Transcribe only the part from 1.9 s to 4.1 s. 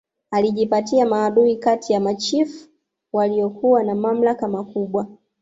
ya machifu waliokuwa na